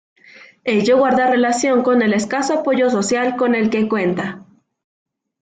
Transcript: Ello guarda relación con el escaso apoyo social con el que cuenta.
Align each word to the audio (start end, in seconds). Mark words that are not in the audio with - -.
Ello 0.63 0.97
guarda 0.97 1.29
relación 1.29 1.83
con 1.83 2.01
el 2.01 2.13
escaso 2.15 2.55
apoyo 2.55 2.89
social 2.89 3.35
con 3.37 3.53
el 3.53 3.69
que 3.69 3.87
cuenta. 3.87 4.43